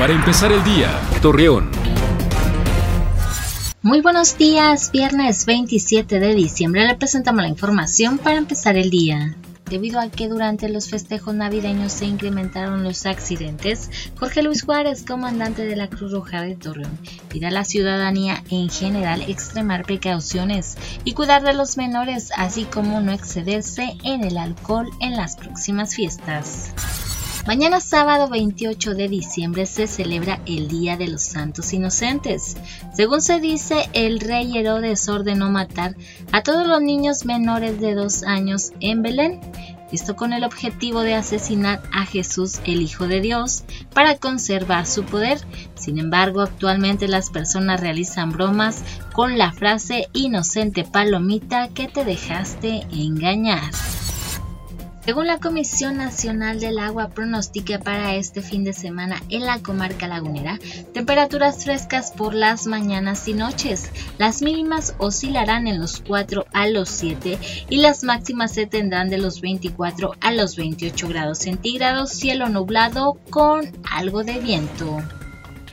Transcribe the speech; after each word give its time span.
Para 0.00 0.14
empezar 0.14 0.50
el 0.50 0.64
día, 0.64 0.98
Torreón. 1.20 1.70
Muy 3.82 4.00
buenos 4.00 4.38
días, 4.38 4.90
viernes 4.90 5.44
27 5.44 6.18
de 6.18 6.34
diciembre 6.34 6.86
le 6.86 6.94
presentamos 6.94 7.42
la 7.42 7.48
información 7.48 8.16
para 8.16 8.38
empezar 8.38 8.78
el 8.78 8.88
día. 8.88 9.36
Debido 9.68 10.00
a 10.00 10.08
que 10.08 10.28
durante 10.28 10.70
los 10.70 10.88
festejos 10.88 11.34
navideños 11.34 11.92
se 11.92 12.06
incrementaron 12.06 12.82
los 12.82 13.04
accidentes, 13.04 13.90
Jorge 14.18 14.42
Luis 14.42 14.62
Juárez, 14.62 15.04
comandante 15.06 15.66
de 15.66 15.76
la 15.76 15.88
Cruz 15.88 16.12
Roja 16.12 16.40
de 16.40 16.56
Torreón, 16.56 16.98
pide 17.28 17.48
a 17.48 17.50
la 17.50 17.64
ciudadanía 17.64 18.42
en 18.48 18.70
general 18.70 19.20
extremar 19.28 19.84
precauciones 19.84 20.78
y 21.04 21.12
cuidar 21.12 21.42
de 21.42 21.52
los 21.52 21.76
menores, 21.76 22.30
así 22.38 22.64
como 22.64 23.02
no 23.02 23.12
excederse 23.12 23.98
en 24.02 24.24
el 24.24 24.38
alcohol 24.38 24.88
en 25.00 25.14
las 25.14 25.36
próximas 25.36 25.94
fiestas. 25.94 26.72
Mañana 27.46 27.80
sábado 27.80 28.28
28 28.28 28.94
de 28.94 29.08
diciembre 29.08 29.66
se 29.66 29.86
celebra 29.86 30.40
el 30.46 30.68
Día 30.68 30.96
de 30.96 31.08
los 31.08 31.22
Santos 31.22 31.72
Inocentes. 31.72 32.56
Según 32.94 33.22
se 33.22 33.40
dice, 33.40 33.88
el 33.92 34.20
rey 34.20 34.56
Herodes 34.56 35.08
ordenó 35.08 35.50
matar 35.50 35.96
a 36.32 36.42
todos 36.42 36.66
los 36.66 36.82
niños 36.82 37.24
menores 37.24 37.80
de 37.80 37.94
dos 37.94 38.22
años 38.24 38.72
en 38.80 39.02
Belén, 39.02 39.40
esto 39.90 40.14
con 40.14 40.32
el 40.32 40.44
objetivo 40.44 41.00
de 41.00 41.14
asesinar 41.14 41.82
a 41.92 42.04
Jesús, 42.04 42.60
el 42.64 42.82
Hijo 42.82 43.08
de 43.08 43.20
Dios, 43.20 43.64
para 43.94 44.16
conservar 44.18 44.86
su 44.86 45.04
poder. 45.04 45.38
Sin 45.74 45.98
embargo, 45.98 46.42
actualmente 46.42 47.08
las 47.08 47.30
personas 47.30 47.80
realizan 47.80 48.30
bromas 48.30 48.84
con 49.12 49.38
la 49.38 49.50
frase 49.50 50.08
inocente 50.12 50.84
palomita 50.84 51.68
que 51.68 51.88
te 51.88 52.04
dejaste 52.04 52.86
engañar. 52.92 53.72
Según 55.04 55.26
la 55.26 55.38
Comisión 55.38 55.96
Nacional 55.96 56.60
del 56.60 56.78
Agua 56.78 57.08
pronostica 57.08 57.78
para 57.78 58.14
este 58.16 58.42
fin 58.42 58.64
de 58.64 58.74
semana 58.74 59.22
en 59.30 59.46
la 59.46 59.58
comarca 59.58 60.06
lagunera 60.06 60.58
temperaturas 60.92 61.64
frescas 61.64 62.12
por 62.12 62.34
las 62.34 62.66
mañanas 62.66 63.26
y 63.26 63.32
noches. 63.32 63.90
Las 64.18 64.42
mínimas 64.42 64.94
oscilarán 64.98 65.66
en 65.66 65.80
los 65.80 66.00
4 66.06 66.46
a 66.52 66.68
los 66.68 66.90
7 66.90 67.38
y 67.70 67.78
las 67.78 68.04
máximas 68.04 68.52
se 68.52 68.66
tendrán 68.66 69.08
de 69.08 69.18
los 69.18 69.40
24 69.40 70.16
a 70.20 70.32
los 70.32 70.56
28 70.56 71.08
grados 71.08 71.38
centígrados, 71.38 72.10
cielo 72.10 72.48
nublado 72.48 73.18
con 73.30 73.72
algo 73.90 74.22
de 74.22 74.38
viento. 74.38 74.98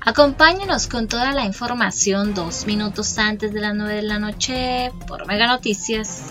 Acompáñenos 0.00 0.86
con 0.86 1.08
toda 1.08 1.32
la 1.32 1.44
información 1.44 2.32
dos 2.32 2.64
minutos 2.64 3.18
antes 3.18 3.52
de 3.52 3.60
las 3.60 3.74
9 3.74 3.94
de 3.96 4.02
la 4.02 4.20
noche 4.20 4.92
por 5.08 5.26
Mega 5.26 5.48
Noticias. 5.48 6.30